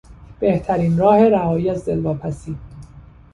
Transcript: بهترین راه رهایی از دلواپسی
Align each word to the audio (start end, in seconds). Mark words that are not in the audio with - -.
بهترین 0.39 0.97
راه 0.97 1.29
رهایی 1.29 1.69
از 1.69 1.85
دلواپسی 1.85 2.57